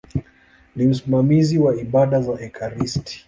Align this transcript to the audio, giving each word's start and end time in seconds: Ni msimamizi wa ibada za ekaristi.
Ni 0.75 0.85
msimamizi 0.87 1.57
wa 1.57 1.75
ibada 1.81 2.21
za 2.21 2.41
ekaristi. 2.41 3.19